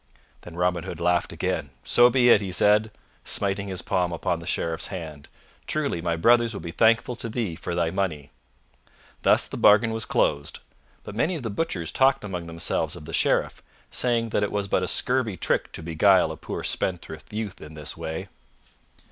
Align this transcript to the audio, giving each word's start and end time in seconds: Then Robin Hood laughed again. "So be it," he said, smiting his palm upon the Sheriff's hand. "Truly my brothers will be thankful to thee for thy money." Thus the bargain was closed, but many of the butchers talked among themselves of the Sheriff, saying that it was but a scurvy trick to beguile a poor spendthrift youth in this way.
Then 0.41 0.55
Robin 0.55 0.83
Hood 0.83 0.99
laughed 0.99 1.31
again. 1.31 1.69
"So 1.83 2.09
be 2.09 2.29
it," 2.29 2.41
he 2.41 2.51
said, 2.51 2.89
smiting 3.23 3.67
his 3.67 3.83
palm 3.83 4.11
upon 4.11 4.39
the 4.39 4.47
Sheriff's 4.47 4.87
hand. 4.87 5.27
"Truly 5.67 6.01
my 6.01 6.15
brothers 6.15 6.55
will 6.55 6.59
be 6.61 6.71
thankful 6.71 7.15
to 7.17 7.29
thee 7.29 7.55
for 7.55 7.75
thy 7.75 7.91
money." 7.91 8.31
Thus 9.21 9.45
the 9.45 9.57
bargain 9.57 9.91
was 9.93 10.05
closed, 10.05 10.57
but 11.03 11.13
many 11.13 11.35
of 11.35 11.43
the 11.43 11.51
butchers 11.51 11.91
talked 11.91 12.23
among 12.23 12.47
themselves 12.47 12.95
of 12.95 13.05
the 13.05 13.13
Sheriff, 13.13 13.61
saying 13.91 14.29
that 14.29 14.41
it 14.41 14.51
was 14.51 14.67
but 14.67 14.81
a 14.81 14.87
scurvy 14.87 15.37
trick 15.37 15.71
to 15.73 15.83
beguile 15.83 16.31
a 16.31 16.35
poor 16.35 16.63
spendthrift 16.63 17.31
youth 17.31 17.61
in 17.61 17.75
this 17.75 17.95
way. 17.95 18.27